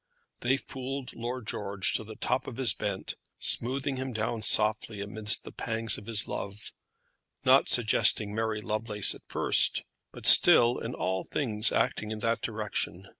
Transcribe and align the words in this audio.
They 0.39 0.57
fooled 0.57 1.13
Lord 1.13 1.45
George 1.45 1.93
to 1.93 2.03
the 2.03 2.15
top 2.15 2.47
of 2.47 2.57
his 2.57 2.73
bent, 2.73 3.13
smoothing 3.37 3.97
him 3.97 4.13
down 4.13 4.41
softly 4.41 4.99
amidst 4.99 5.43
the 5.43 5.51
pangs 5.51 5.95
of 5.99 6.07
his 6.07 6.27
love, 6.27 6.71
not 7.45 7.69
suggesting 7.69 8.33
Mary 8.33 8.63
Lovelace 8.63 9.13
at 9.13 9.21
first, 9.29 9.83
but 10.11 10.25
still 10.25 10.79
in 10.79 10.95
all 10.95 11.23
things 11.23 11.71
acting 11.71 12.09
in 12.09 12.17
that 12.17 12.41
direction. 12.41 13.09